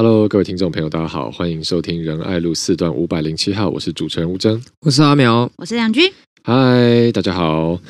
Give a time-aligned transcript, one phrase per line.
[0.00, 6.08] Hello，各位听众朋友，大家好，欢迎收听仁爱路四段五百零七号，我是主持人吴征，我是阿苗，我是梁军。
[6.44, 7.80] 嗨，大家好。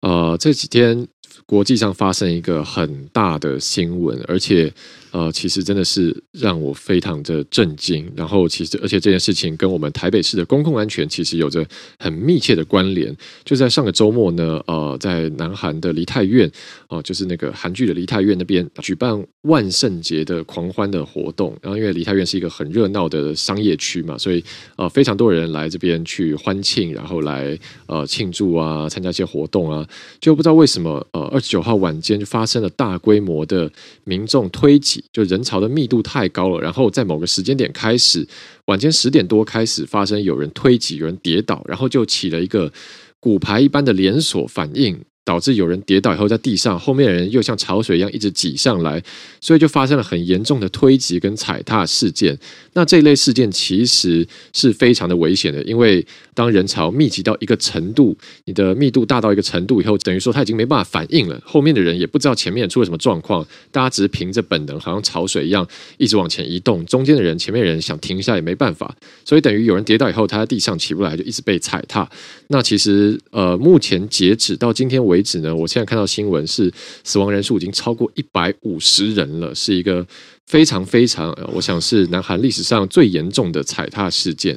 [0.00, 1.06] 呃，这几天
[1.48, 4.70] 国际上发生一个很大的新闻，而且。
[5.10, 8.06] 呃，其实真的是让我非常的震惊。
[8.14, 11.66] 然后，其实而且这件事情跟我们台北市的公共安全其实有着
[11.98, 13.16] 很密切的关联。
[13.42, 16.46] 就在上个周末呢，呃，在南韩的梨泰院，
[16.88, 21.56] 哦、呃，就是那个韩剧的梨泰院那边举办万圣节的狂欢的活动。
[21.62, 24.44] 然后，因为梨泰院是一个很热闹的商业区嘛，所以
[24.76, 29.88] 呃，非常多人来这边去欢庆，然后来呃庆祝啊，参加一些活动啊。
[30.20, 33.70] 就不知道为什么，呃，二十九号晚间就发生了大规模的
[34.02, 35.04] 民众推挤。
[35.12, 38.26] 就人潮的密度太高了，然后在某个时间点开始，
[38.64, 42.72] 晚间十点多开始发生有人推挤、有人跌倒，然后就起了一个
[43.20, 45.00] 骨牌一般的连锁反应。
[45.28, 49.02] 导致有人跌倒以后在地上，后面的人又像潮水一样一直挤上来，
[49.42, 52.34] 所以就发生了很严重的推挤跟踩踏事件。
[52.72, 56.02] 那这一类事件其实是非常的危险的，因为
[56.32, 61.38] 当人潮密集到一个程度，你的密度大到一个程度以后，等于说他已经没办法反应了。
[61.44, 66.82] 后面的人也不知道前面出了什么状况，大家只是凭着本能，好像潮水一样一直往前移动。
[66.86, 72.08] 中间的人、前面的人想停下也没办法，所以等于有人跌倒以后，他在地上起不来，就一直被踩踏。
[72.46, 75.17] 那其实呃，目前截止到今天为。
[75.18, 80.06] 为止呢，我现在看到新闻是死亡人数已经超过一百五十人了，是一个
[80.46, 84.56] 非常非常，我想是南韩历史上最严重的踩踏事件。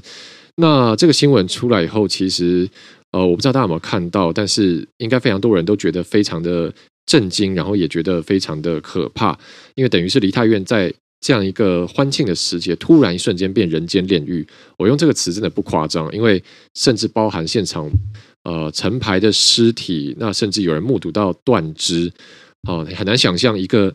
[0.57, 2.69] 那这个新闻出来以后，其实
[3.09, 6.71] 呃，我不知道大家有没有看到，但是应该非常多人都觉得非常的
[7.07, 9.35] 震惊，然后也觉得非常的可怕，
[9.73, 14.45] 因为等于是梨泰院在这样一个欢庆的时节，突然一瞬间变人间炼狱。
[14.77, 16.43] 我用这个词真的不夸张，因为
[16.75, 17.89] 甚至包含现场。
[18.43, 22.11] 呃，成排的尸体，那甚至有人目睹到断肢，
[22.67, 23.93] 哦，很难想象一个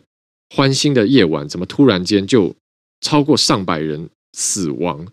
[0.55, 2.55] 欢欣的夜晚，怎么突然间就
[3.01, 5.05] 超过上百人死亡，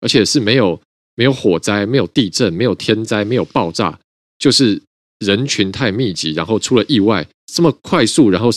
[0.00, 0.78] 而且是没有
[1.14, 3.98] 没有火灾、没有地震、没有天灾、没有爆炸，
[4.38, 4.80] 就是
[5.20, 8.50] 人群太密集，然后出了意外，这么快速，然后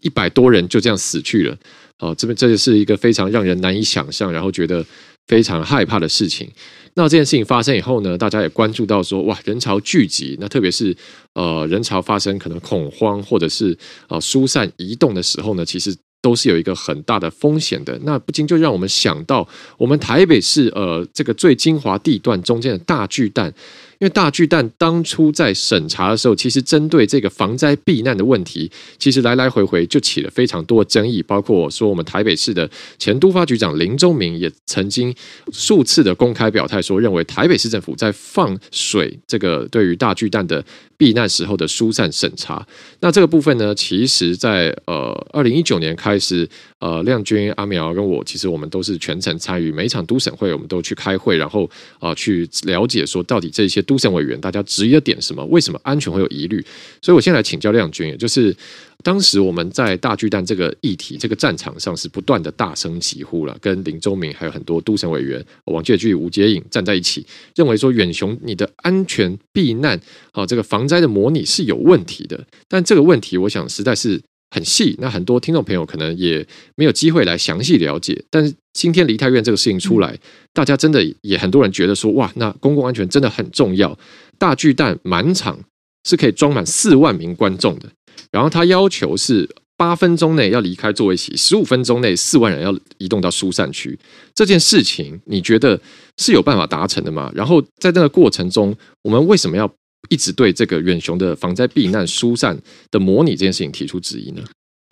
[0.00, 1.58] 一百多人就这样死去了，
[2.02, 4.84] 哦，这边这就是一个非常让人难以想象，然后觉得
[5.28, 6.50] 非常害怕的事情。
[6.94, 10.94] 那这件事情发生以后呢，大家也关注到说，哇，人潮聚集，那特别是
[11.34, 17.96] 呃，人潮发生可能恐慌或者是呃疏散移动的时候呢，其实都是有一个很大的风险的。
[18.02, 19.48] 那不禁就让我们想到，
[19.78, 23.54] 我们台北市呃这个最精华地段中间的大巨蛋。
[24.02, 28.68] 因为大巨蛋当初在审查的时候，其实针对这个防灾避难的问题，
[28.98, 31.22] 其实来来回回就起了非常多的争议。
[31.22, 32.68] 包括说，我们台北市的
[32.98, 35.14] 前都发局长林宗明也曾经
[35.52, 40.64] 数次的公开表态说，认为台北市政府在放水这个对于大巨蛋的
[41.02, 42.64] 避难时候的疏散审查。
[43.00, 46.48] 那这个部分呢，其实在呃二零一九年开始，
[46.78, 51.68] 呃亮君、阿苗跟我，其实我们都是全程参与每一场都审会，我们都去开会，然后
[51.98, 53.82] 啊、去了解说到底这些。
[53.82, 55.44] 都审委员，大家质疑的点什么？
[55.46, 56.64] 为什么安全会有疑虑？
[57.00, 58.54] 所以我先来请教亮君，也就是
[59.02, 70.00] 当时我们在大巨蛋这个议题、这个战场上是不断的大声疾呼了，跟林宗明还有很多都审委员王介巨、吴杰颖站在一起，认为说远雄你的安全避难
[70.32, 72.46] 啊，这个防灾的模拟是有问题的。
[72.68, 74.20] 但这个问题，我想实在是。
[74.54, 78.22] 很细，那很多听众朋友可能也没有机会来详细了解。
[78.28, 80.14] 但是今天梨泰院这个事情出来，
[80.52, 83.98] 大家真的也很多人觉得说，哇，那公共安全真的很重要。
[84.36, 85.58] 大巨蛋满场
[86.04, 87.88] 是可以装满四万名观众的，
[88.32, 93.96] 然后他要求是八分钟内要离开座位席，十五分钟内四万人要移动到疏散区。
[94.34, 95.80] 这件事情你觉得
[96.16, 97.30] 是有办法达成的吗？
[97.32, 99.72] 然后在这个过程中，我们为什么要？
[100.08, 102.58] 一直对这个远雄的防灾避难疏散
[102.90, 104.42] 的模拟这件事情提出质疑呢？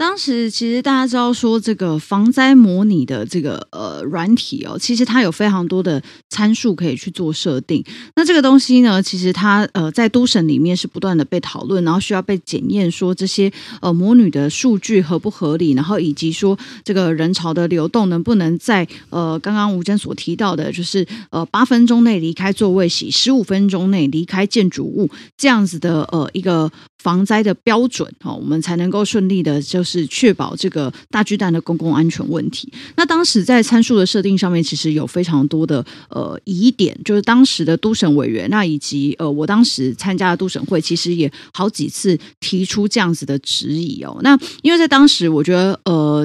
[0.00, 7.84] 当时其实大家知道说，这个防灾模拟的这个呃软体哦，其实它有非常多的参数可以去做设定。
[8.16, 13.52] 那这个东西呢，其实它呃在都审里面是不断的被讨论，然后需要被检验，说这些
[13.82, 29.90] 呃模拟的数据合不合理，然后以及说这个人潮的流动能不能在呃刚刚吴峥所提到的，就是呃八分钟内离开座位席，十五分钟内离开建筑物这样子的呃一个防灾的标准哦，我们才能够顺利的，就是。
[29.90, 32.72] 是确保这个大巨蛋的公共安全问题。
[32.94, 44.16] 那当时在参数的设定上面，其实有非常多的呃疑点，就是当时的都审委员，那以及呃我当时参加的都审会，其实也好几次提出这样子的质疑哦。
[44.22, 46.24] 那因为在当时，我觉得呃。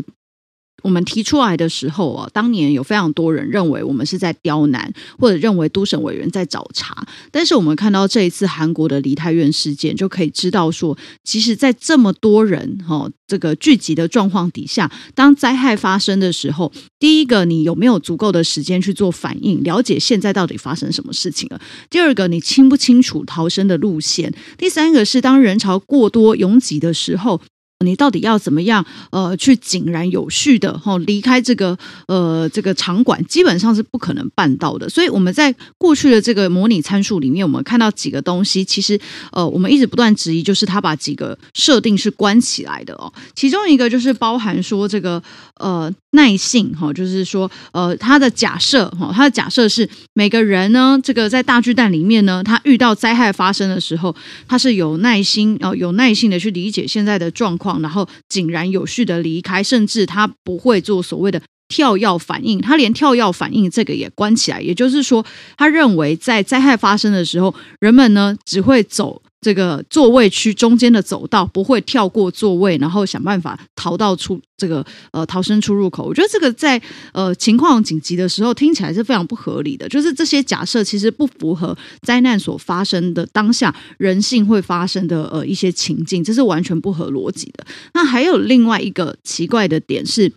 [0.85, 6.95] 我们提出来的时候啊，当年有非常多人认为我们是在刁难，或者认为都审委员在找茬。
[7.31, 21.59] 但是我们看到这一次韩国的梨泰院事件，就可以知道说，其实，在这么多人哈这个聚集的状况底下，当灾害发生的时候，第一个，你有没有足够的时间去做反应，了解现在到底发生什么事情了？
[21.89, 24.31] 第二个，你清不清楚逃生的路线？
[24.55, 27.41] 第三个是当人潮过多拥挤的时候。
[27.85, 28.85] 你到底要怎么样？
[29.11, 31.77] 呃，去井然有序的哈离开这个
[32.07, 34.89] 呃这个场馆，基本上是不可能办到的。
[34.89, 38.99] 所以我们在过去的这个模拟参数里面，我们看到几个东西，其实
[39.31, 43.11] 呃我们一直不断质疑，就是他把几个设定是关起来的哦。
[43.35, 45.21] 其中一个就是包含说这个
[45.59, 54.15] 呃耐性哈，就是说呃他的假设哈，他的假设是每个人呢，这个在大巨蛋里面呢，他遇到灾害发生的时候，
[54.47, 57.74] 他是有耐心哦，有耐性的去理解现在的状况。
[57.81, 64.61] 然后井然有序的离开，甚至他不会做所谓的跳药反应，他连跳药反应这个也关起来。
[64.61, 65.25] 也就是说，
[65.57, 69.21] 他认为在灾害发生的时候，人们呢只会走。
[69.41, 76.03] 这个座位区中间的走道不会跳过座位，然后想办法逃到出这个呃逃生出入口。
[76.03, 76.81] 我觉得这个在
[77.13, 87.67] 呃情况紧急的时候听起来是非常不合理的，就是这些假设其实不符合灾难所发生的当下人性会发生的呃一些情境，这是完全不合逻辑的。
[87.93, 90.33] 那还有另外一个奇怪的点是，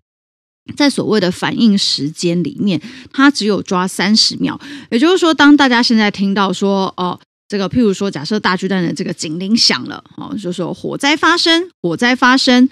[0.77, 4.61] 在所谓的反应时间里面，它只有抓三十秒，
[4.91, 7.19] 也就是说，当大家现在听到说哦。
[7.49, 12.69] 这个，譬如说，假设大巨蛋的这个警铃响了，哦，就说火灾发生，火灾发生，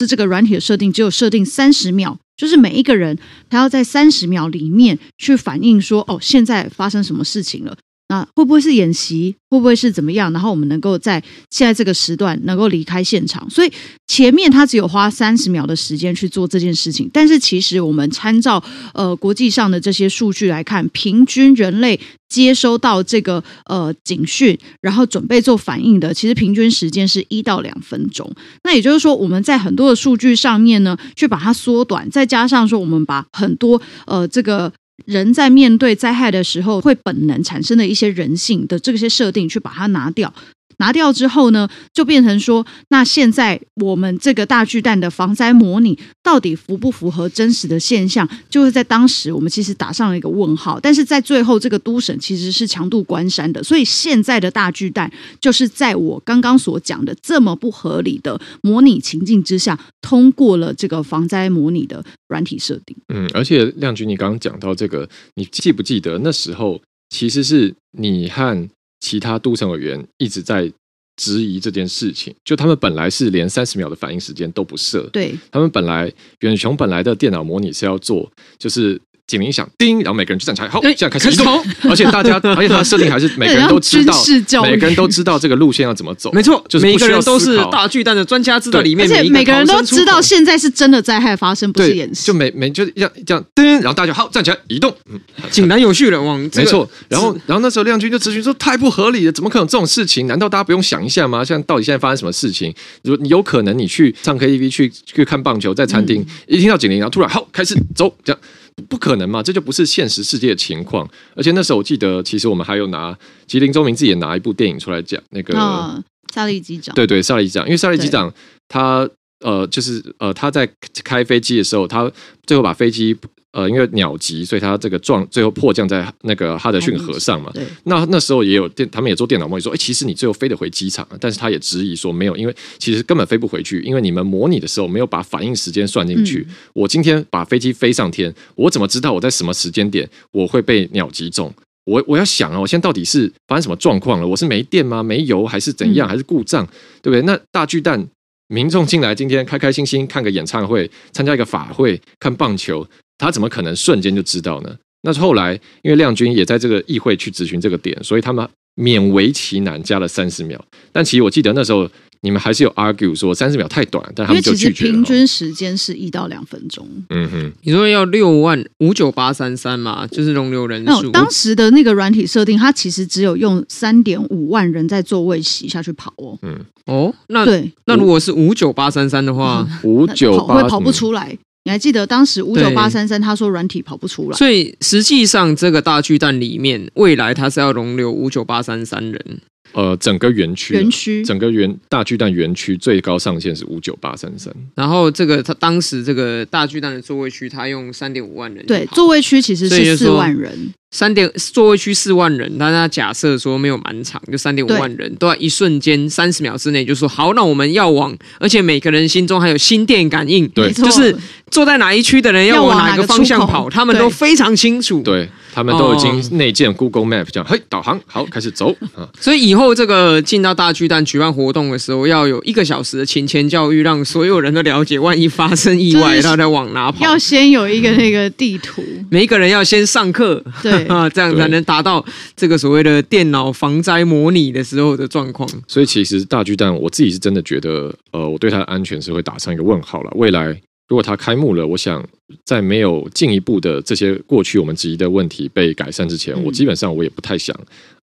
[0.00, 7.76] 是这个软体的设定，只有设定三十秒，就是每一个人他要在三十秒里面去反映说，哦，现在发生什么事情了。
[8.08, 9.34] 那会不会是演习？
[9.50, 10.32] 会不会是怎么样？
[10.32, 13.48] 然后我们能够在现在这个时段能够离开现场？
[13.48, 13.72] 所以
[14.06, 17.08] 前面他只有花三十秒的时间去做这件事情。
[17.12, 18.62] 但是其实我们参照
[18.94, 28.30] 呃国际上的这些数据来看，平均人类接收到这个呃警讯，然后准备做反应的，其实平均时间是一到两分钟。
[28.64, 34.72] 那也就是说，我们在很多的数据上面呢，去把它缩短，再加上说我们把很多呃这个。
[35.06, 40.32] 人在面对灾害的时候，会本能产生的一些人性的这些设定，去把它拿掉。
[40.78, 48.28] 拿掉之后呢，就变成说，那现在我们这个大巨蛋的防灾模拟到底符不符合真实的现象？
[48.48, 50.78] 就是在当时我们其实打上了一个问号。
[50.80, 55.10] 但是在最后这个都审其实是强度关山的，所以现在的大巨蛋
[55.40, 62.96] 就是在我刚刚所讲的这么不合理的模拟情境之下，通过了这个防灾模拟的软体设定。
[63.12, 66.80] 嗯，而且亮君，你刚刚讲到这个，你记不记得那时候
[67.10, 68.68] 其实是你和。
[69.00, 70.72] 其他都城委员一直在
[71.16, 79.00] 质疑这件事情，就他们本来是连三十秒的反应时间都不设，对，他们本来远雄本来的电脑模拟是要做，就是。
[79.28, 81.62] 警铃响，叮，然后每个人就站起来，好，现在开始移动。
[81.88, 84.14] 而且大家，而且它的设定还是 每个人都知道，
[84.62, 86.32] 每个人都知道这个路线要怎么走。
[86.32, 92.26] 没错，就是每个人都是大巨蛋的专家，知道里面，而且每个人都知道现在是真的灾害发生，不是演习。
[92.26, 95.20] 就每每就这样这样叮，然后大家好站起来移动，嗯，
[95.50, 96.38] 井然有序的往。
[96.54, 100.26] 没错，然后然后那时候亮君就咨询说太不合理了，怎么可能这种事情？
[100.26, 101.44] 难道大家不用想一下吗？
[101.44, 102.74] 像到底现在发生什么事情？
[103.02, 108.40] 如果有可能你去唱 KTV 去去看棒球，在餐厅一听到警铃，然后突然好开始走这样。
[108.88, 111.08] 不可能嘛，这就不是现实世界的情况。
[111.34, 113.16] 而且那时候我记得，其实我们还有拿，
[113.46, 115.54] 其实林周明自己也拿一部电影出来讲那个
[116.32, 116.92] 《萨利机长》。
[116.96, 118.32] 对对，萨利机长，因为萨利机长
[118.68, 119.08] 他
[119.40, 120.68] 呃，就是呃，他在
[121.04, 122.10] 开飞机的时候，他
[122.46, 123.16] 最后把飞机。
[123.52, 127.50] 呃，因为鸟击，所以他这个撞最后迫降在那个哈德逊河上嘛。
[127.84, 136.46] 那那时候也有电，他们也做电脑模拟说，哎，其实你最后飞得回机场，但是他也质疑说没有，因为其实根本飞不回去，因为你们模拟的时候没有把反应时间算进去。
[136.46, 141.52] 嗯、我今天把飞机飞上天，我怎么知道我在什么时间点我会被鸟击中？
[141.86, 144.28] 我我要想啊，我现在到底是发生什么状况了？
[144.28, 145.02] 我是没电吗？
[145.02, 146.06] 没油还是怎样？
[146.06, 146.62] 还是故障？
[146.66, 146.68] 嗯、
[147.00, 147.22] 对不对？
[147.22, 148.06] 那大巨蛋
[148.48, 152.86] 民众进来今天开开心心看个演唱会，参加一个法会，看棒球。
[153.18, 154.74] 他怎么可能瞬间就知道呢？
[155.02, 160.60] 那是后来，因为亮君也在这个议会去咨询这个点，所以他们勉为其难加了三十秒。
[160.92, 161.88] 但其实我记得那时候
[162.22, 164.72] 你们还是有 argue 说三十秒太短，但他们就拒绝了。
[164.74, 166.84] 其实平均时间是一到两分钟。
[167.10, 171.12] 嗯哼，你说要六万五九八三三嘛，就是容留人数。
[171.12, 176.36] 当时的那个软体设定，它其实只有用三点五万人在座位席下去跑哦。
[176.42, 181.38] 嗯哦，那对，那如果是五九八三三的话，五九八会跑不出来。
[181.68, 189.40] 你还记得当时五九八三三他说软体跑不出来，所以实际上这个大巨蛋里面未来它是要容留五九八三三人，
[189.72, 194.50] 呃，整个园区，园区，整个园大巨蛋园区最高上限是五九八三三。
[194.74, 200.72] 然后这个他当时这个大巨蛋的座位区，他用三点五万人，对，座位区其实是四万人。
[200.90, 211.14] 三点座位区四万人，但他假设说没有满场，就三点五万人，都在一瞬间三十秒之内就说好，那我们要往，而且每个人心中还有心电感应，对，就是
[211.50, 218.74] 坐在哪一区的人要往哪个方向跑，他们都非常清楚，对，他们都已经内建 Google Map，这样嘿导航好开始走。
[218.94, 219.06] 啊。
[219.20, 230.77] 所以以后这个进到大巨蛋举办活动的时候，要有一个小时的勤前教育，让所有人都了解，万一发生意外，他在往哪跑，要先有一个那个地图，每一个人要先上课，对。
[230.88, 232.04] 啊，这样才能达到
[232.36, 235.48] 这个所谓的电脑防灾模拟的时候的状况。
[235.66, 240.12] 所以，其实大巨蛋，我自己是真的觉得，呃，我对它的安全是会打上一个问号了。
[240.14, 240.48] 未来
[240.88, 242.06] 如果它开幕了，我想
[242.44, 247.54] 在没有进一步的这些过去我们质疑的问题被改善之前，我基本上我也不太想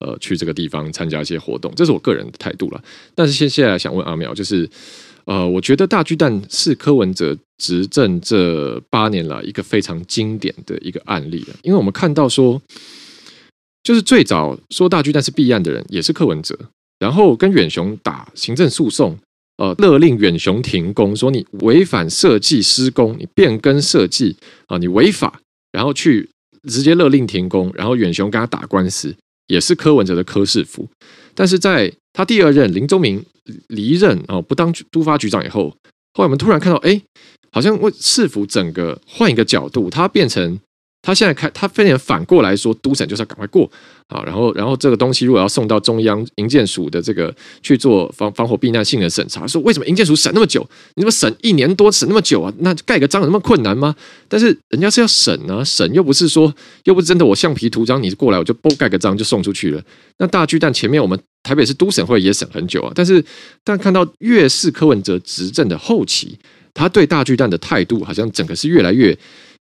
[0.00, 2.82] 呃去这个地方参加一些活动，这是我个人的态度了。
[3.14, 4.68] 但是现现在想问阿苗，就是。
[5.26, 12.60] 呃，我觉得大巨蛋是柯文哲执政这八年来一个非常经典的一个案例了，因为我们看到说，
[13.82, 16.58] 就是最早说大巨蛋是弊案的人也是柯文哲，
[16.98, 19.16] 然后跟远雄打行政诉讼，
[19.58, 26.28] 呃，勒令远雄停工，说你违反设计施工，你变更设计啊，你违法，然后去
[26.68, 29.14] 直接勒令停工，然后远雄跟他打官司，
[29.46, 30.88] 也是柯文哲的柯市府，
[31.34, 33.24] 但是在他第二任林宗明
[33.68, 35.76] 离任哦，不当督发局长以后，
[36.14, 37.02] 后来我们突然看到，哎，
[37.52, 40.58] 好像为市府整个换一个角度，他变成。
[41.06, 43.70] 他现在开，他非常反过来说，都审就是要赶快过
[44.08, 47.30] 啊，然后，然后这个东西如果要送到中央营建署的这个
[47.60, 50.66] 去做防防火避难性的审查，说为什么营建署审那么久？
[50.94, 52.50] 你怎么审一年多，审那么久啊？
[52.60, 53.94] 那盖个章有那么困难吗？
[54.28, 56.50] 但是人家是要审啊，审又不是说，
[56.84, 59.82] 又不是真的，我橡皮图章你过来我就不盖个章就送出去了。
[60.16, 63.24] 那大巨蛋前面我们台北市都审会也审很久啊，但是
[63.62, 66.36] 但看到越是柯文哲执政的后期，
[66.74, 69.16] 他对大巨蛋的态度好像整个是越来越。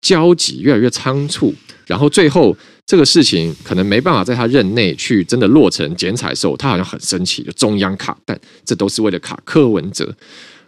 [0.03, 1.53] 焦急越来越仓促，
[1.87, 10.15] 然后最后这个事情可能没办法在他任内去真的落成剪彩的时候，他好像很生气就中央卡，蛋这都是为了卡柯文哲。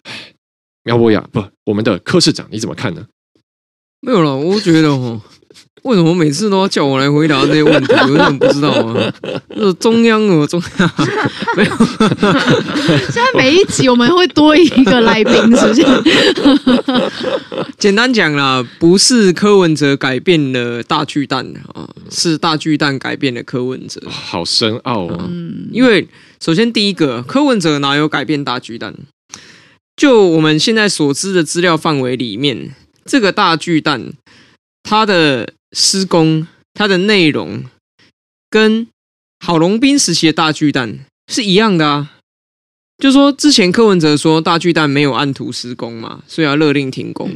[0.05, 0.33] 哎，
[0.83, 3.07] 苗博雅不，我们的柯市长你怎么看呢？
[4.01, 5.21] 没有了，我觉得哦。
[5.83, 7.93] 为什么每次都要叫我来回答这些问题？
[7.93, 9.13] 我怎么不知道啊。
[9.57, 10.91] 是中央哦，中央
[11.57, 11.71] 没有。
[13.11, 15.85] 现在每一集我们会多一个来宾，是不是？
[17.79, 24.01] 简单讲啦，不是柯文哲改变了大巨蛋啊，是大巨蛋改变了柯文哲。
[24.09, 25.27] 好深奥啊。
[25.31, 26.09] 嗯，因为
[26.41, 28.95] 首先第一个，柯文哲哪有改变大巨蛋？
[29.97, 32.73] 就我们现在所知的资料范围里面，
[33.05, 34.13] 这个大巨蛋
[34.89, 35.53] 它的。
[35.77, 37.63] 施工它的内容
[38.49, 38.87] 跟
[39.39, 42.13] 郝龙斌时期的大巨蛋是一样的啊，
[42.97, 47.31] 就说之前柯文哲说大巨蛋没有按图施工嘛，所以要勒令停工。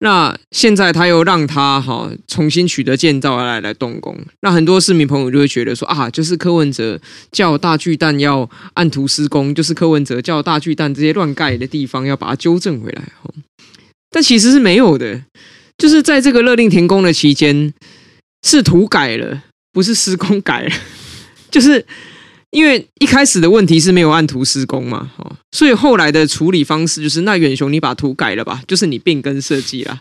[0.00, 7.00] 那现在他又让他哈重新取得建造来来动工，那很多市民朋友就会觉得说啊，就是柯文哲
[7.32, 13.32] 叫大巨蛋要按图施工，就是柯文哲叫大巨蛋这些乱盖的地方要把它纠正回来哈。
[14.10, 15.22] 但其实是没有的。
[15.78, 17.72] 就是在这个勒令停工的期间，
[18.46, 19.42] 是图改了，
[19.72, 20.74] 不是施工改了。
[21.50, 21.84] 就是
[22.50, 30.00] 因为一开始的问题是没有按图施工嘛，哦，所以后来的处理方式就是，那远雄你把图改了吧，就是你变更设计啦，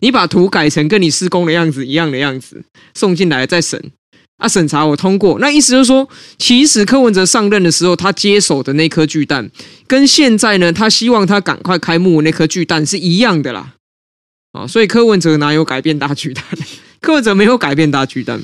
[0.00, 2.64] 你把图改成跟你施工的样子一样的样子，
[2.94, 3.90] 送进来再审，
[4.38, 9.50] 啊，审查我通过，那意思就是说，其实柯文哲上任的时候，他接手的那颗巨蛋，
[9.86, 13.74] 跟现在呢，他希望他赶快开幕那颗巨蛋是一样的啦。
[14.56, 16.44] 啊，所以柯文哲哪有改变大巨蛋？
[17.00, 18.40] 柯文哲没有改变大巨蛋。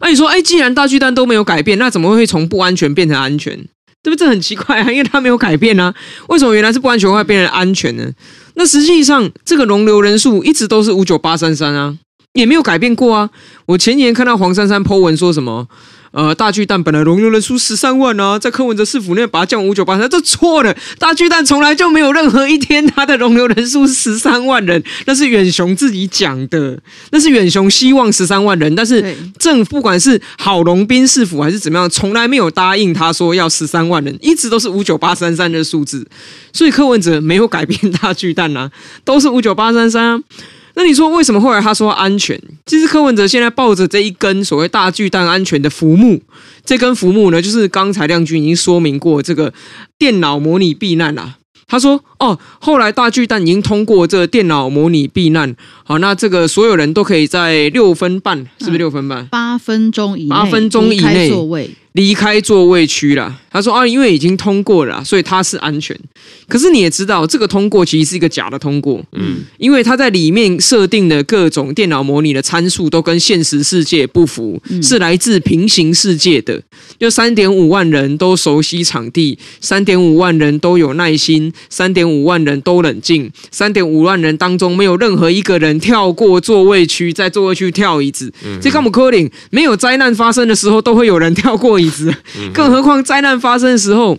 [0.00, 3.56] 那你说，哎，既然大巨蛋都没有改变，那怎么会从不安全变成安全？
[4.02, 4.16] 对不对？
[4.16, 5.94] 这很奇怪啊，因为他没有改变啊。
[6.28, 8.10] 为什么原来是不安全会变成安全呢？
[8.54, 11.96] 那实际上，这个容留人数一直都是五九八三三啊，
[12.32, 13.30] 也没有改变过啊。
[13.66, 15.68] 我前年看到黄珊珊 po 文说什么？
[16.12, 20.74] 呃，大巨蛋本来容留人数十三万啊，在柯文哲市府内把它降五九八三，这错了。
[20.98, 26.78] 大巨蛋从来就没有任何一天它的容留人数是十三万人，那是远雄自己讲的，
[27.10, 36.06] 那是远雄希望十三万人，但是政府不管是郝龙斌市府还是怎么样，从来没有答应他说要十三万人，一直都是五九八三三的数字，
[36.52, 38.70] 所以柯文哲没有改变大巨蛋啊，
[39.04, 40.22] 都是五九八三三。
[40.74, 42.40] 那你说为什么后来他说安全？
[42.66, 46.20] 其实柯文哲现在抱着这一根所谓大巨蛋安全的浮木，
[46.64, 49.52] 这根浮木呢，就是刚才亮君已经说明过这个
[49.98, 51.36] 电脑模拟避难啦。
[51.68, 59.26] 他说：“哦，后来大巨蛋已经通过这个电脑模拟避难，好，那这个所有人都可以在六分半，是不是六分半？
[59.28, 61.70] 八八分钟以内八分钟以内座位。
[61.92, 63.38] 离开座位区了。
[63.50, 65.94] 他说啊，因为已经通过了，所以他是安全。
[66.48, 69.04] 可是你也知道，这个通过其实是一个假的通过。
[69.12, 76.62] 嗯，因为他在里面设定的各种电脑模拟的参数都跟现实世界不符，嗯、是来自平行世界的。
[76.98, 88.32] 就三点五万人都熟悉场地，三点五万人都有耐心，三点五万人都冷静，三点五万人当中没有任何一个人跳过座位区，在座位区跳椅子。
[88.46, 89.30] 嗯、这干嘛可能？
[89.50, 92.14] 没有灾难发生的时候，都会有人跳过椅子，
[92.54, 94.18] 更何况灾难发生的时候。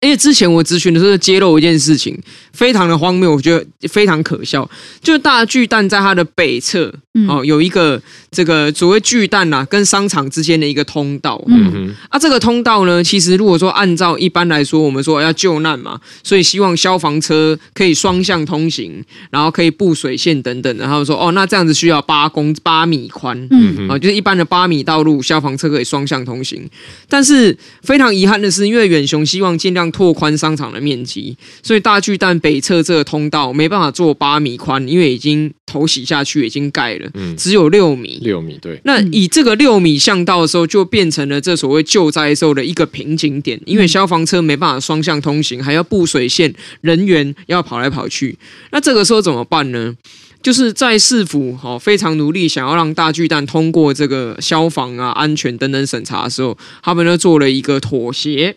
[0.00, 2.16] 因为之前我咨询的时候揭露一件事情，
[2.52, 4.68] 非常的荒谬，我觉得非常可笑。
[5.02, 8.00] 就是大巨蛋在它的北侧，嗯、哦，有一个
[8.30, 11.42] 这个所谓巨蛋呐、啊，跟商场之间的一个通道。
[11.48, 20.76] 嗯哼，啊，这个通道呢，其实如果说按照一般来说，我们说要救难嘛，所以希望消防车可以双向通行，然后可以布水线等等。
[20.78, 26.64] 然后说，哦，那这样子需要八公八米宽，嗯哼，啊，就是一般的八米道路，消防车可以双向通行。
[27.08, 38.80] 但是非常遗憾的是，因为远雄希望尽量拓宽商场的面积，所以大巨蛋北侧这个通道没办法做八米宽，因为已经头洗下去，已经盖了，嗯，只有六米，六米对。
[38.84, 48.38] 那以这个六米巷道的时候，就变成了这所谓救灾时候的一个瓶颈点，因为消防车没办法双向通行，还要布水线，人员要跑来跑去。
[48.70, 49.94] 那这个时候怎么办呢？
[50.40, 58.54] 就是在市府哈非常努力想要让大巨蛋通过这个消防啊、安全等等审查的时候，他们呢做了一个妥协。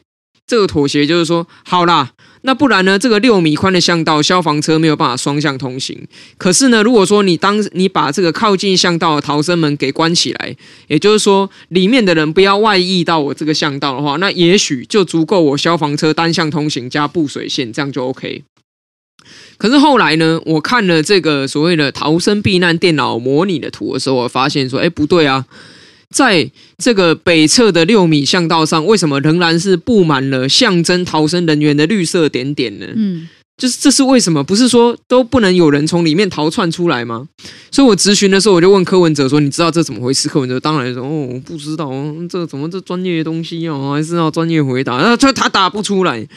[0.52, 3.00] 这个妥协就是说，好啦，那不然呢？
[3.00, 6.06] 这个六米宽的巷道，消防车没有办法双向通行。
[6.38, 10.58] 可是呢，如果说你当你把这个靠近巷道的逃生门给关起来，
[10.90, 18.44] 也就是说，里面的人不要外溢到我这个巷道的话，那也许就足够我消防车单向通行加布水线，这样就 OK。
[19.58, 25.46] 可是后来呢，我看了这个所谓的逃生避难电脑模拟的图的时候，我发现说，哎，不对啊。
[26.12, 32.86] 在这个北侧的六米巷道上，为什么仍然是布满了象征逃生人员的绿色点点呢？
[32.96, 34.44] 嗯，就是这是为什么？
[34.44, 37.28] 不是说都不能有人从里面逃窜出来吗？
[37.72, 41.90] 所以我咨询的时候，我就问柯文哲说：“你知道这怎么回事？”柯文哲当然说：“哦，我不知道，
[42.30, 46.28] 这怎么这专业的东西哦，还是要专业回答。”那他他答不出来。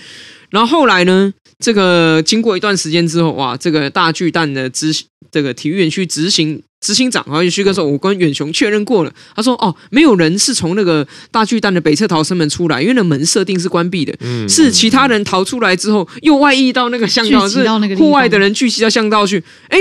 [0.50, 4.95] 然后后来呢，这个经过一段时间之后，哇，这个大巨蛋的执
[5.33, 6.62] 这个体育园区执行。
[6.85, 14.15] 执行长，然后旭哥说：“我跟远雄确认过了。”他说：“哦，没有人是从那个大巨蛋的北侧逃生门出来，因为那门设定是关闭的。
[14.21, 19.43] 嗯，是其他人逃出来之后，又外溢到那个巷道，是户外的人聚集到巷道去。
[19.69, 19.78] 哎，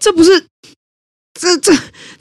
[0.00, 0.42] 这不是，
[1.38, 1.70] 这这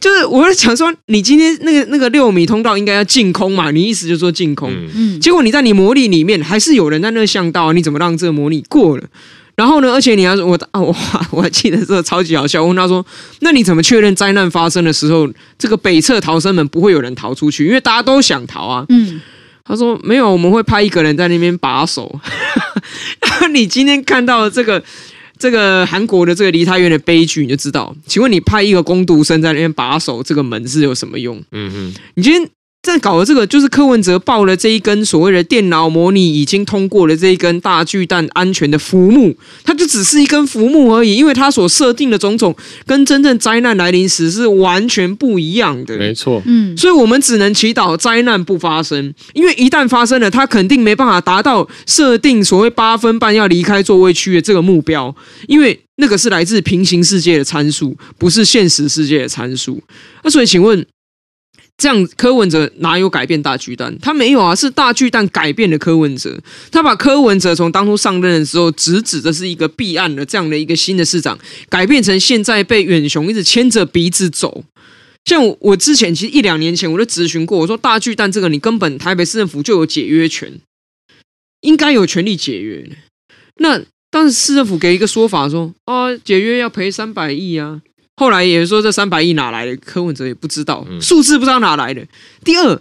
[0.02, 3.72] 就是我在想说，你今天那个那个六米通道应该要净空嘛？
[3.72, 4.74] 你意思就是说净空？
[4.94, 9.06] 嗯，结果你在你模拟里面还是有人在那个巷道，你怎么让这个模拟过了？”
[9.56, 9.92] 然后呢？
[9.94, 10.96] 而且你还说，我啊， 我
[11.32, 12.62] 我还记得这个超级好笑。
[12.62, 13.06] 我问他说
[13.42, 17.68] ：“那你怎么确认灾难发生的时候，这个北侧逃生门不会有人逃出去？
[17.68, 19.22] 因为大家都想逃啊。”嗯，
[19.64, 22.20] 他说：“没有，我们会派一个人在那边把守。
[23.22, 24.82] ”然后你今天看到这个
[25.38, 27.96] 这个韩国的这个梨泰院的悲剧，你就知道。
[28.08, 31.38] 请问你派一个工读生在那边把守这个门是有什么用？
[31.52, 32.50] 嗯嗯，你今天。
[32.84, 42.56] 在搞的这个就是柯文哲抱了这一根所谓的电脑模拟已经通过了这一根大巨蛋安全的浮木，它就只是一根浮木而已，因为它所设定的种种
[42.88, 45.96] 跟真正灾难来临时是完全不一样的。
[45.96, 55.16] 没错，嗯，所以我们只能祈祷灾难不发生，因为一旦发生了，它肯定没办法达到设定所谓八分半要离开座位区的这个目标，
[55.48, 59.80] 因为那个是来自平行世界的参数，不是现实世界的参数。
[60.24, 60.84] 那所以，请问？
[61.82, 63.98] 这样柯文哲哪有改变大巨蛋？
[64.00, 66.40] 他没有啊，是大巨蛋改变了柯文哲。
[66.70, 71.36] 他把柯文哲从当初上任的时候直指的是一个弊案的这样的一个新的市长，
[71.70, 74.64] 改变成现在被远雄一直牵着鼻子走。
[75.26, 80.54] 像我，我之前其实一两年前我就咨询过，我说大巨蛋这个你根本台北市政府就有解约权，
[81.62, 82.88] 应该有权利解约。
[83.56, 87.82] 那当时市政府给一个说法说，哦，解约要赔三百亿啊。
[88.22, 89.76] 后来也说这三百亿哪来的？
[89.78, 92.06] 柯文哲也不知道，数字不知道哪来的。
[92.44, 92.80] 第二，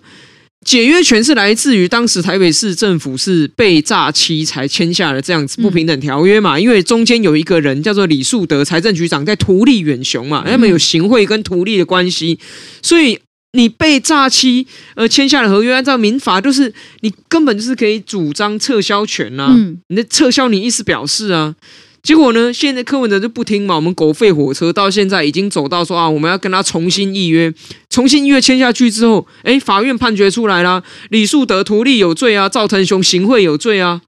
[0.67, 6.61] 解约权是来自于当时台北市政府是被诈欺才签下了这样子不平等条约嘛？
[6.61, 12.39] 因为中间有一个人叫做李树德财政局长在图利远雄嘛，他们有行贿跟图利的关系，
[12.83, 13.19] 所以
[13.53, 19.57] 你被诈欺而签下的合约，按照民法就是你根本就是可以主张撤销权呐、啊，
[19.89, 21.57] 你的撤销你意思表示啊。
[22.03, 22.53] 结果呢？
[22.53, 23.77] 现在柯文哲就不听嘛。
[23.77, 27.53] 我们狗吠火车到现在已经走到说啊，我们要跟他重新预约，
[27.91, 34.01] 重新预约签下去之后，哎，法院判决出来了，李树德图利有罪啊，赵腾雄行贿有罪啊。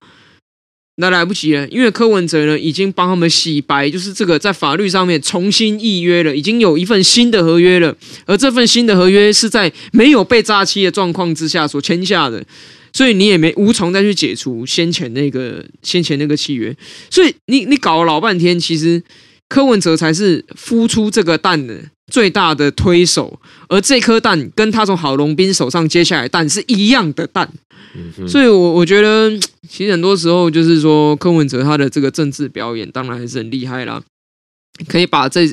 [0.96, 12.44] 那来不及了，因为柯文哲呢已经帮他们洗白，就是这个在法律上面重新预约了，已经有一份新的合约了，而这份新的合约是在没有被诈欺的状况之下所签下的，
[12.92, 16.76] 所以你也没无从再去解除先前那个先前那个契约，
[17.10, 19.02] 所以你你搞了老半天，其实
[19.48, 21.78] 柯文哲才是孵出这个蛋的
[22.10, 27.50] 最大的推手，而这颗蛋跟他从郝龙斌手上接下来蛋是一样的蛋。
[28.26, 29.30] 所以我，我我觉得，
[29.68, 34.02] 其实很多时候就是说，柯文哲他的这个政治表演，当然还是很厉害啦，
[34.88, 35.46] 可以把这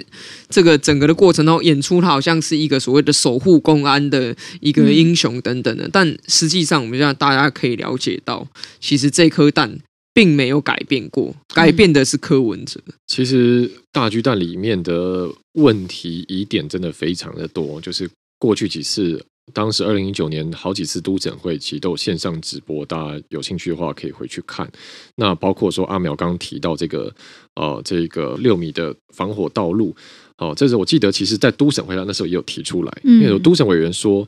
[0.49, 5.89] 这个整个的过程中演出，他好像是一个所谓的守护公安的一个英雄等等的。
[5.91, 8.47] 但实际上，我们让大家可以了解到，
[8.79, 9.79] 其实这颗蛋
[10.13, 12.79] 并没有改变过，改变的是柯文哲。
[13.07, 19.23] 其实大巨蛋里面的问题疑点真的非常的多，就是过去几次。
[19.53, 24.69] 当时二零一九年好几次都诊会，其实都有线上直播，大家有兴趣的话可以回去看。
[25.15, 27.13] 那包括说阿苗刚刚提到这个
[27.55, 29.95] 呃这个六米的防火道路，
[30.37, 34.27] 哦、呃，这是我记得，其实在都审会上那时候也有提出来，因为有都审委员说，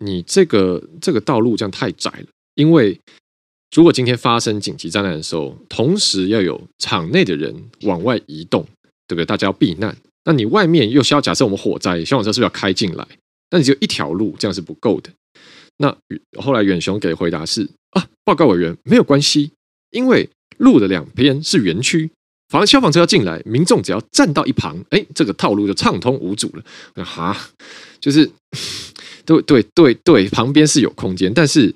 [0.00, 2.98] 你这个这个道路这样太窄了，因为
[3.74, 8.62] 如果今天发生紧急灾难的时候，同时要有场内的人往外移动，
[9.06, 9.24] 对不对？
[9.24, 13.06] 大家要避难，那你外面又需要假设我们火灾，消防车是不是要开进来？
[13.48, 15.10] 但只有一条路，这样是不够的。
[15.78, 15.96] 那
[16.40, 19.52] 后来远雄给回答是啊，报告委员没有关系，
[19.90, 22.10] 因为路的两边是园区，
[22.48, 27.04] 反正消防车要进来，民众只要站到一旁，哎，这个道路就畅通无阻了。
[27.04, 27.36] 哈，
[28.00, 28.28] 就是
[29.24, 31.72] 对对对对，旁边是有空间，但是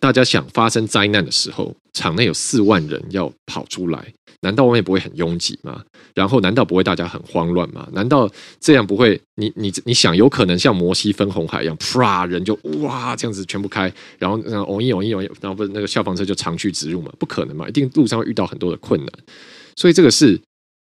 [0.00, 4.12] 大家想发生灾难的时候，场内有四万人要跑出来。
[4.40, 5.82] 难道外面不会很拥挤吗？
[6.14, 7.88] 然后难道不会大家很慌乱吗？
[7.92, 9.20] 难道这样不会？
[9.36, 17.12] 你你你想，有可能像摩西分红海一样，啪，人就哇这样子全部开，然后然后哦一哦一哦一，然后不是那个消防车就长驱直入嘛？
[17.18, 17.68] 不可能嘛？
[17.68, 19.08] 一定路上会遇到很多的困难，
[19.76, 20.40] 所以这个是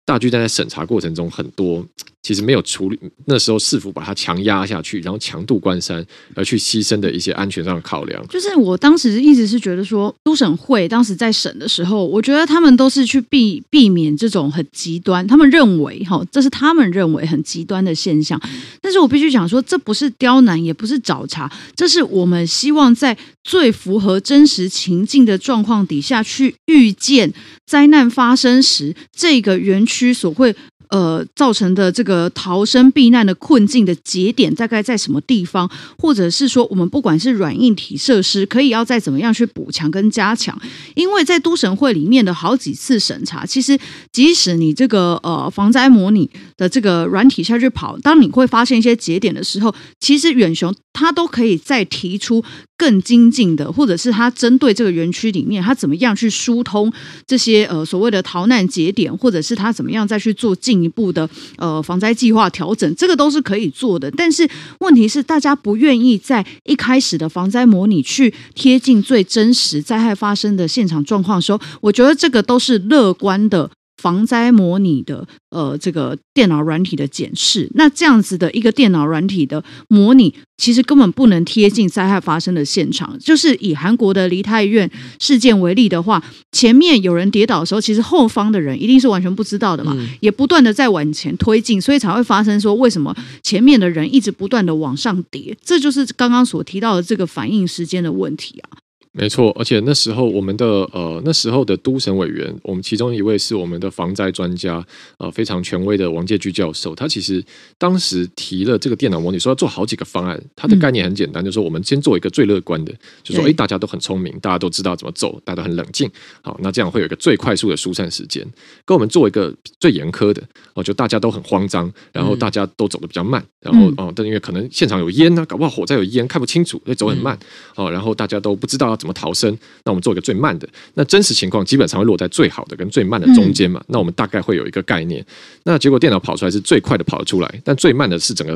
[0.05, 1.85] 大巨蛋在审查过程中很多。
[2.25, 8.27] 其实没有处理，那时候市府把它强压下去，然后强渡关山，而去牺牲的一些安全上的考量。
[8.27, 18.41] 就是我当时一直是觉得说，都审会当时在审的时候，我觉得他们都是去避避免这种很极端，他们认为哈，这是他们认为很极端的现象。
[18.81, 27.31] 但是我必须讲说，这不是刁难，也不是找茬，这是我们希望在最符合真实情境的状况底下去预见
[27.67, 30.55] 灾难发生时，这个园区所会。
[30.89, 35.69] 呃，造成的这个逃生避难的困境的节点大概在什么地方？
[35.97, 40.59] 或者是说，我们不管是软硬体设施，可以要再怎么样去补强跟加强？
[40.95, 43.77] 因为在都审会里面的好几次审查，其实
[44.11, 52.43] 即使你这个呃防灾模拟的这个软体下去跑，当你会发现一些节点的时候，其实远雄它都可以再提出
[52.77, 56.91] 更精进的，或者是他针对这个园区里面，他怎么样去疏通
[57.25, 64.11] 这些呃所谓的逃难节点，或者是他怎么样再去做进进一步的呃防灾计划调整，这个都是可以做的。
[64.11, 64.45] 但是
[64.79, 73.71] 问题是，大家不愿意在一开始的防灾模拟去贴近最真实灾害发生的现场状况的时候，我觉得这个都是乐观的。
[74.05, 83.17] 防灾模拟的呃，这个电脑软体的检视，那这样子的一个电脑软体的模拟，其实根本不能贴近灾害发生的现场。
[83.17, 84.87] 就是以韩国的梨泰院
[85.19, 98.84] 事件为例的话，前面有人跌倒的时候，其实后方的人一定是完全不知道的嘛，也不断的在往前推进，所以才会发生说为什么前面的人一直不断的往上跌，这就是刚刚所提到的这个反应时间的问题啊。
[99.17, 104.85] 没错，而且那时候我们的呃那时候的都审委员，我们其中一位是我们的防灾专家，
[105.17, 106.93] 呃非常权威的王介居教授。
[106.93, 107.41] 他其实
[107.77, 110.37] 当时提了这个电脑模拟，说要做好几个方案。
[110.53, 118.45] 他的概念很简单，嗯、就是说我们先做一个最乐观的，就说哎大家都很聪明，大家都知道怎么走，大家都很冷静，好，那这样会有一个最快速的疏散时间。
[118.83, 127.37] 跟我们做一个最严苛的，哦就大家都很慌张，然后大家都走的比较慢，然后哦但因为可能现场有烟呢、啊，搞不好火灾有烟看不清楚，所以走很慢，
[127.75, 129.51] 哦然后大家都不知道要怎么逃生？
[129.83, 130.69] 那我们做一个最慢的。
[130.93, 133.79] 那真实情况基本上会落在最好的跟最慢的中间嘛。
[133.81, 135.25] 嗯、那我们大概会有一个概念。
[135.63, 138.53] 那结果电脑跑出来是最快的跑得出来，但最慢的是整个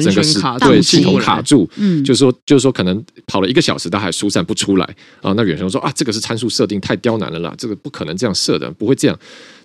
[0.00, 1.68] 整个是对系统卡住。
[1.76, 4.84] 嗯，就是说就是说可能跑了一个小时，它还疏散不出来
[5.20, 5.32] 啊。
[5.36, 9.18] 那远雄说啊，这个是参数设定太刁难了啦，这个不可能这样设的，不会这样。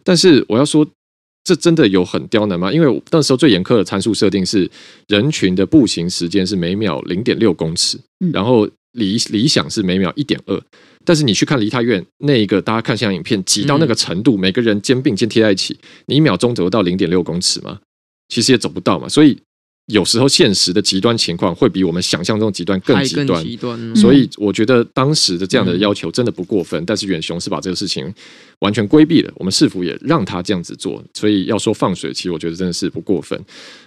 [0.03, 0.85] 但是我要说，
[1.43, 2.71] 这真的有很刁难吗？
[2.71, 4.69] 因为那时候最严苛的参数设定是
[5.07, 7.99] 人群的步行时间是每秒零点六公尺，
[8.33, 8.69] 然后。
[8.95, 10.61] 理理想是每秒一点二，
[11.05, 17.79] 但是你去看梨泰院那一个，大家看像影片，挤到那个程度，每个人肩并肩贴在一起，你一秒钟走得到零点六公尺吗？
[18.27, 19.07] 其实也走不到嘛。
[19.07, 19.39] 所以
[19.85, 23.41] 有时候现实的极端情况会比我们想象中极端更极端。
[23.41, 26.83] 极端，所以我觉得当时的这样的要求真的不过分。
[26.83, 28.13] 嗯、但是远雄是把这个事情
[28.61, 31.03] 完全规避了，我们是否也让他这样子做。
[31.13, 33.39] 所以要说放水，其实我觉得真的是不过分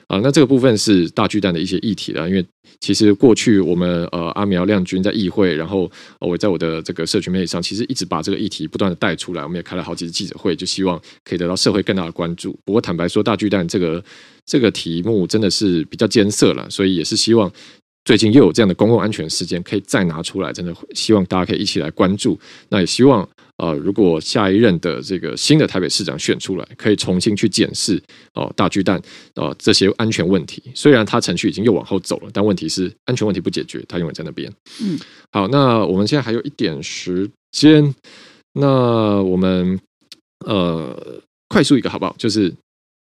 [0.06, 0.20] 啊。
[0.20, 2.44] 那这个部分是大巨蛋的一些议题了，因为
[2.78, 9.42] 其实过去我们呃阿苗亮君在议会，然后我在我的这个社群媒体上，其实一直把这个议题不断的带出来。
[9.42, 12.56] 我们也开了好几次记者会，就希望可以得到社会更大的关注。
[12.64, 14.04] 不过坦白说，大巨蛋这个。
[14.46, 17.50] 这个题目真的是比较艰涩了，所以也是希望
[18.04, 22.38] 最近又有这样的公共安全事件可以再拿出来，真的希望大家可以一起来关注。
[22.68, 23.26] 那也希望
[23.64, 28.02] 呃，如果下一任的这个新的台北市长选出来，可以重新去检视
[28.34, 29.00] 哦大巨蛋
[29.36, 30.62] 哦这些安全问题。
[30.74, 34.52] 虽然他程序已经又往后走了，但问题是安全问题不解决，他永远在那边。
[34.82, 34.98] 嗯，
[35.32, 37.94] 好，那我们现在还有一点时间，
[38.52, 39.80] 那我们
[40.44, 42.14] 呃快速一个好不好？
[42.18, 42.52] 就是。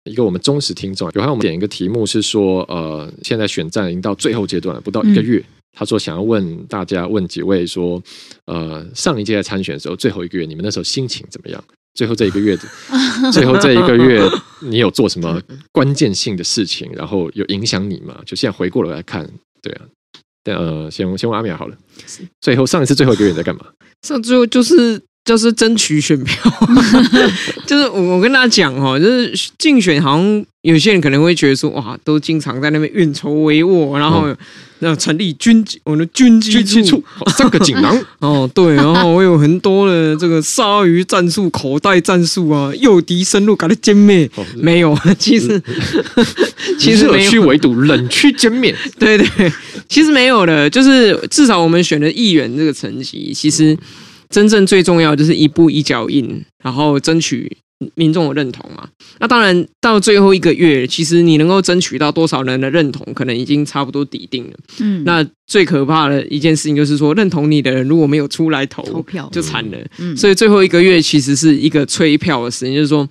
[0.05, 5.37] 一个我们忠实听众，有看我们点一个题目是说，呃，现在选战已经到最后阶段了，不到一个月。
[5.37, 8.01] 嗯、他说想要问大家，问几位说，
[8.45, 11.63] 呃，上一届在参选的时候，最后一个月，你们那时候心情怎么样？
[11.93, 12.57] 最后这一个月，
[13.33, 14.21] 最后这一个月，
[14.61, 18.21] 你有做什么关键性的事情，然后有影响你吗？
[18.25, 19.29] 就现在回过头来看，
[19.61, 19.81] 对啊，
[20.43, 21.77] 但呃，先先问阿米尔好了。
[22.41, 23.65] 最后上一次最后一个月你在干嘛？
[24.01, 25.08] 上最后就是。
[25.29, 26.51] 就是争取选票，
[27.67, 34.35] 就是我我跟大家讲哦，就是竞选好像有些人可能会觉得说哇，都经常在那边运筹帷幄，然后
[34.79, 37.03] 那成立军我们的军机处
[37.37, 37.95] 三个锦囊。
[38.17, 44.27] 哦，对，然后我有很多的这个鲨鱼战术、口袋战术啊，诱敌深入，搞得歼灭。
[44.55, 45.61] 没有， 其实
[46.79, 48.75] 其实热区围堵，冷区歼灭。
[48.97, 49.53] 对对，
[49.87, 53.77] 其实没有的，就是至少我们选的议员这个层级，其实。
[54.33, 57.57] 真正最重要就是一步一脚印，然后争取
[57.95, 58.87] 民众的认同嘛。
[59.19, 64.53] 那当然到最后一个月，其实你能够争取到多少人的认同，可能已经差不多底定了。
[64.79, 69.77] 嗯，那最可怕的一件事情就是说，认同你的人如果没有出来投，投票，就惨了。
[69.97, 73.07] 嗯，所以最后一个月其实是一个催票的时间，就是说。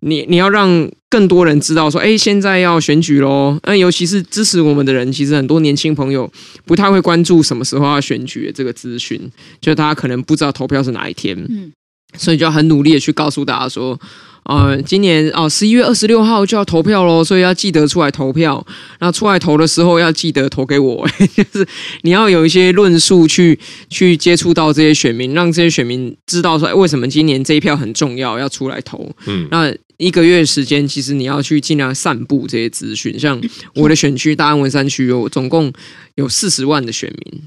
[0.00, 3.58] 你你要让更多人知道说，哎，现在要选举喽。
[3.64, 6.30] 那尤其是支持我们的人，其实很多年轻朋友
[6.64, 9.20] 不太会关注什么时候要选举的这个资讯，
[9.60, 11.36] 就大家可能不知道投票是哪一天。
[11.48, 11.72] 嗯，
[12.16, 13.98] 所以就要很努力的去告诉大家说，
[14.44, 18.66] 呃，今年哦十一月二十六号就要投票喽，所以要记得出来投票。
[19.00, 21.66] 那出来投的时候要记得投给我， 就是
[22.02, 29.10] 你要有一些论述去去接触到这些选民，让这些选民知道说，哎，为什么今年这一票很重要，要出来投。
[29.26, 29.74] 嗯，那。
[30.00, 33.20] 一个月时间，其实你要去尽量散布这些资讯。
[33.20, 33.38] 像
[33.74, 35.70] 我的选区大安文山区，有总共
[36.14, 37.42] 有四十万的选民，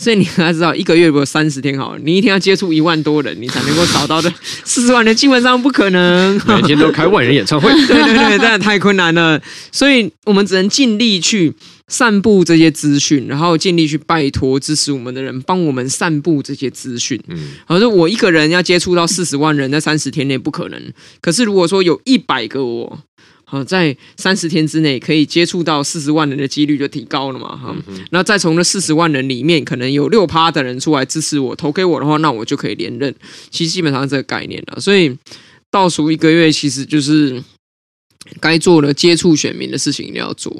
[0.00, 4.32] 所以你要知道，一个月如果三十天好，你一天要接触一万多人，你才能够找到的
[4.64, 6.40] 四十万人，基本上不可能。
[6.46, 9.38] 每天都开万人演唱会，对 对对，真的太困难了。
[9.70, 11.54] 所以我们只能尽力去。
[11.90, 17.20] 散布这些资讯，然后尽力去拜托支持我们的人帮我们散布这些资讯。
[17.26, 20.80] 嗯，好像我一个人要接触到四十万人，在三十天内不可能。
[21.20, 23.00] 可是如果说有一百个我，
[23.50, 27.56] 好在三十天之内可以接触到四十万人的几率就提高了嘛。
[27.56, 27.76] 哈，
[28.10, 33.14] 那再从那四十万人里面，可能有六趴的人出来支持我，投给我的话，那我就可以连任。
[33.50, 34.80] 其实基本上是这个概念了。
[34.80, 35.14] 所以
[35.70, 37.42] 倒数一个月，其实就是。
[38.38, 40.54] 该做的接触选民的事情一定要做，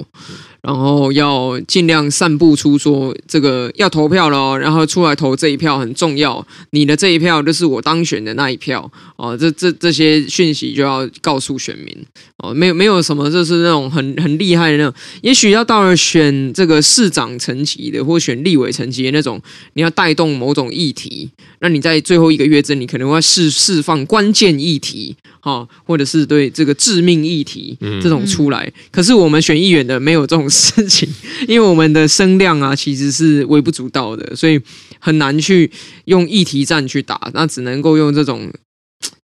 [0.62, 11.96] 然后要尽量散布出说这个要投票了，然后出来投这一票很重要，你的这一票就是我当选的那一票哦，这这这些讯息就要告诉选民
[12.38, 19.40] 哦，没有没有什么就是那种很很厉害的那种，也许要到了选这个市长层级的或选立委层级的那种，
[19.74, 25.16] 你要带动某种议题，那你在最后一个月之内，你可能会释释放关键议题。
[25.42, 31.08] 哈，或者是对这个致命议题这种出来，可是我们选议员的没有这种事情，
[31.48, 34.60] 因为我们的声量啊其实是微不足道的，所以
[34.98, 35.70] 很难去
[36.06, 38.50] 用议题战去打，那只能够用这种。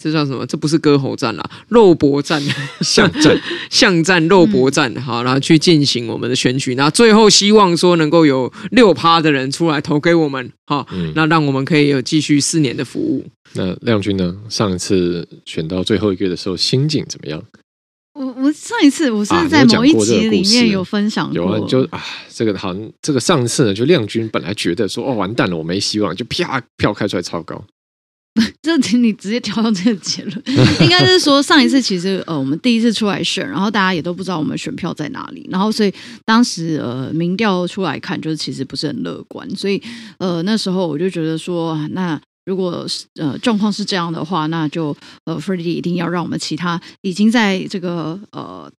[0.03, 0.43] 这叫什么？
[0.47, 2.41] 这不是割喉战啦，肉搏战、
[2.81, 4.93] 巷战、巷战、肉搏战。
[4.99, 6.73] 好，然后去进行我们的选举。
[6.73, 13.23] 那最后希望说能够有六趴的人出来投给我们，好，那让我们可以有继续四年的服务。
[13.53, 14.35] 那亮君呢？
[14.49, 17.41] 上一次选到最后一个月的时候，心境怎么样？
[18.13, 27.63] 我我上一次我是在某一集里面有分享过，有啊，就啊，这个好像这个上次呢，就亮君本来觉得说哦，完蛋了，我没希望，就啪票开出来超高。
[28.63, 30.43] 就请你直接跳到这个结论，
[30.79, 35.93] 应该是说上一次其实呃我们第一次出来选，然后大家也都不知道我们选票在哪里，然后所以
[36.23, 39.81] 当时呃民调出来看就是其实不是很乐观，所以
[40.17, 48.71] 呃那时候我就觉得说，那如果呃状况是这样的话，那就呃 Freddy 一定要让我们其他已经在这个呃。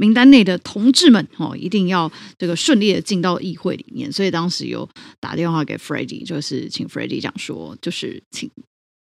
[0.00, 4.12] 名单内的同志们哦，一定要这个顺利的进到议会里面。
[4.12, 8.48] 所以当时有打电话给 Freddie，就是请 Freddie 讲说，就是请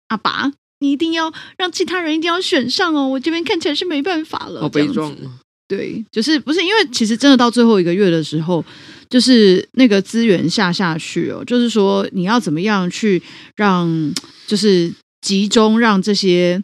[0.08, 3.08] 阿爸，你一定要让其他人一定要选上哦。
[3.08, 5.16] 我这边看起来是没办法了，好悲壮。
[5.66, 8.62] 对，就是不是因为其实真的到最后一个月的时候，
[9.14, 13.22] 就是那个资源下下去哦，就是说你要怎么样去
[13.54, 14.12] 让，
[14.48, 16.60] 就是集中让这些。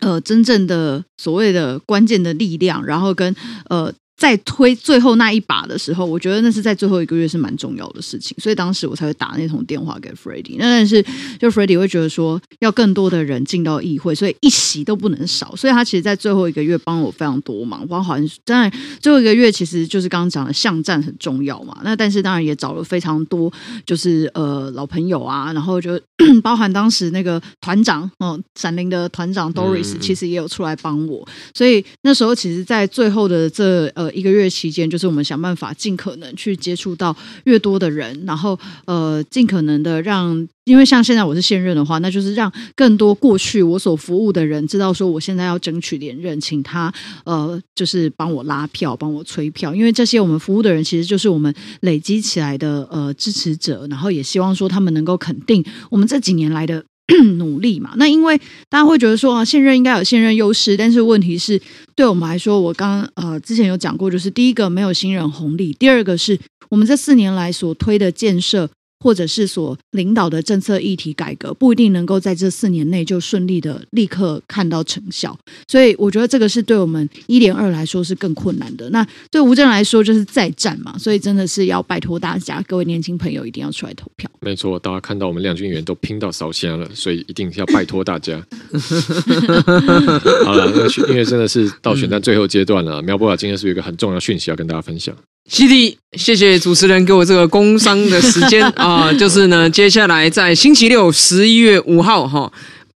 [0.00, 3.34] 呃，真正的所谓的关键的力量，然后跟
[3.68, 3.92] 呃。
[4.20, 10.56] 在推最后那一把的时候，我觉得那是在最后一个月是蛮重要的事情，所以当时我才会打那通电话给 Freddie。
[10.58, 11.02] 那但是
[11.38, 15.56] 就 Freddie 会觉得说，要更多的人进到议会，所以一席都不能少。
[15.56, 21.78] 所以他其实，在最后一个月帮我非常多忙，包含当然最后一个月其实就是刚刚讲的巷战很重要嘛。
[21.82, 23.50] 那但是当然也找了非常多，
[23.86, 25.98] 就是呃老朋友啊，然后就
[26.44, 31.26] 包含当时那个团长，嗯，闪灵的团长 Doris 其实也有出来帮我。
[31.54, 34.09] 所以那时候其实，在最后的这呃。
[34.12, 46.92] 一个月期间，就是我们想办法尽可能去接触到越多的人，然后呃，尽可能的让，因为像现在我是现任的话，那就是让更多过去我所服务的人知道，说我现在要争取连任，请他
[47.24, 56.84] 呃，就是帮我拉票，帮我催票，因为这些我们服务的人其实就是我们累积起来的呃支持者，然后也希望说他们能够肯定我们这几年来的。
[57.38, 58.36] 努力嘛，那因为
[58.68, 61.60] 大家会觉得说啊，现任应该有现任优势，但是问题是，
[61.94, 68.68] 对我们来说，我刚呃之前有讲过，就是第一个没有新人红利，第二个是我们这四年来所推的建设。
[69.02, 75.36] 或者是所领导的政策议题改革，不一定能够在这四年内就顺利的立刻看到成效，
[75.66, 78.88] 所以我觉得这个是对我们一连二来说是更困难的。
[78.90, 84.30] 那对吴正来说就是再战嘛，所以真的是要拜托大家，各位年轻朋友一定要出来投票。
[84.40, 88.40] 没错，大家看到我们亮君员都拼到烧香了，所以一定要拜托大家。
[90.44, 95.14] 好了，那因为真的是到选战最后阶段了，苗博雅今天是有一个很重要的讯息要跟大家分享。
[95.48, 102.52] 是的，谢谢主持人给我这个工商的时间啊、 呃，就是呢，接下来在星期六十一月五号哈，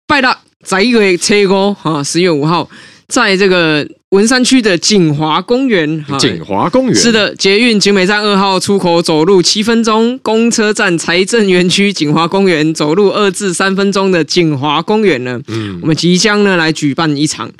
[0.07, 2.69] 拜了在一个车哥哈，十一月五号
[3.07, 17.51] 在这个文山区的锦华公园，锦华公园是的，捷运景美站二号出口走路七分钟，公车站财政园区锦华公园走路二至三分钟的锦华公园呢，嗯，我们即将呢来举办一场。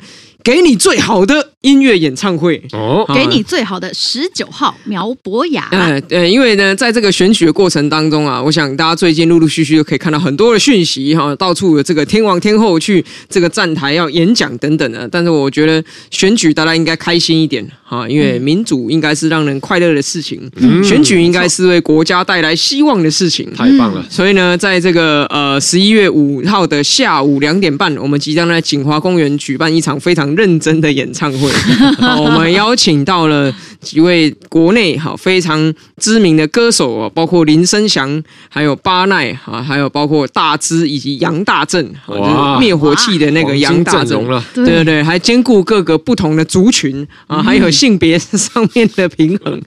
[0.44, 5.70] 给你最好的音乐演唱会哦，给你最好的十九号苗博雅。
[5.72, 15.08] 呃呃，因为呢，在这个选举的过程当中啊，我想大家最近陆陆续续就可以看到很多的讯息哈，到处有这个天王天后去这个站台要演讲等等的。
[15.08, 23.50] 但是我觉得选举大家应该开心一点哈，因为民主应该是让人快乐的事情，嗯、选举应该是为国家带来希望的事情。
[23.54, 24.06] 太棒了！
[24.10, 30.34] 所以呢，在这个呃十一月五号的下午两点半，我们即将在锦华公园举办一场非常。
[30.34, 31.48] 认真的演唱会，
[32.20, 44.28] 我们邀请到了几位国内哈非常知名的歌手啊，包括林生祥，还有巴奈啊，还有包括大支以及杨大正，哇，灭火器的那个杨大正。
[44.28, 49.62] 了，对对对，还兼顾各个不同的族群啊，还有性别上面的平衡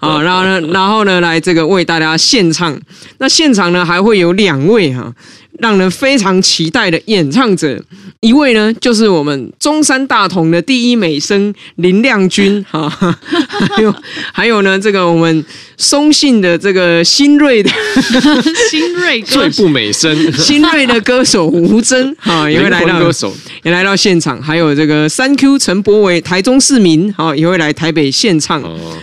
[0.00, 2.78] 啊， 然后呢，然后呢，来这个为大家献唱，
[3.18, 5.12] 那现场呢还会有两位哈。
[5.60, 7.80] 让人非常期待的演唱者，
[8.24, 13.94] 一位呢就是我们中山大同的第一美声林亮君哈，还有
[14.32, 15.44] 还有呢这个我们
[15.76, 17.70] 松信的这个新锐的
[18.70, 20.32] 新锐最不美声。
[20.32, 23.32] 新锐的歌手吴峥 哈也会来到歌手。
[23.62, 28.60] 也来到现场，还有这个三 Q 陈柏惟台中市民哈也会来台北献唱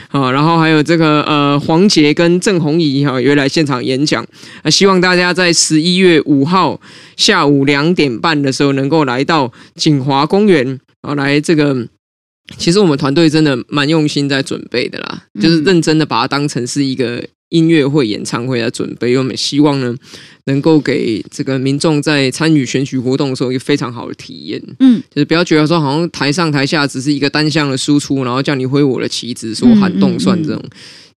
[0.09, 4.21] 啊，然后还有这个呃黄杰跟郑红怡哈也会来现场演讲。
[4.63, 6.41] 啊，希望大家在十一月五。
[6.41, 6.81] 五号
[7.17, 11.87] 下午两点半的时候，能够来到锦华公园啊，来这个，
[12.57, 19.95] 其实我们团队真的蛮用心在准备的啦，就是认真的把它当成是一个音乐会、演唱会来准备，因为我们希望呢，
[20.45, 24.61] 能够给这个民众在参与选举活动的时候一个非常好的体验。
[24.79, 30.63] 嗯，就是不要觉得说好像台上台下只是一个单向的输出，然后叫你挥我的旗子，说喊动算这种。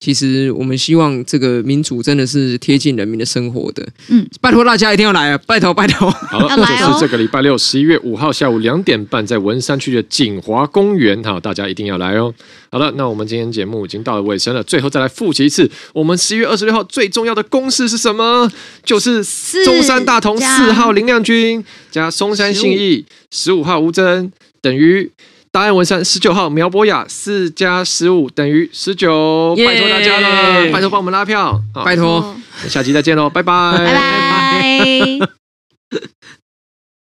[0.05, 3.83] 其实我们希望这个民主真的是贴近人民的生活的。
[4.09, 5.40] 嗯，拜托大家一定要来啊！
[5.47, 12.35] 拜托拜托，好，就是这个礼拜六十一月五号下午两点半，在文山区的锦华公园，哈，大家一定要来哦。
[12.71, 18.53] 好了，那我们今天节目已经到了尾声了，最后再来复习一次，我们十一月二十六号最重要的公式是什么？
[18.85, 19.25] 就是
[19.64, 25.11] 中山大同四号林亮君加松山信义十五号吴峥等于。
[25.55, 30.90] 大安文山十九号苗博雅四加十五等于十九，拜托大家了，拜托。
[30.90, 32.35] 帮我们拉票，拜托，
[32.67, 35.29] 下期再见喽，拜拜，拜拜。